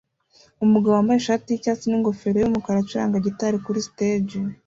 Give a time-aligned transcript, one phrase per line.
[0.65, 4.37] Umugabo wambaye ishati yicyatsi ningofero yumukara acuranga gitari kuri stage